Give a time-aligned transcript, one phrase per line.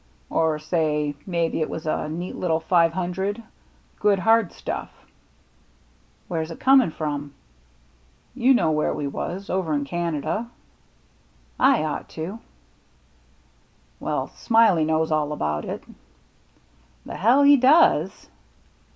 [0.31, 3.43] "Or say maybe it was a neat little five hundred—
[3.99, 4.87] good hard stuflF.""
[6.27, 7.35] Where's it comin' from?""
[8.43, 10.49] You know where we was— over in Canada?
[10.99, 11.75] '* 136
[12.15, 12.39] THE MERRT ANNE" I ought to.""
[14.03, 15.83] Well, Smiley knows all about that.""
[17.05, 18.27] The he does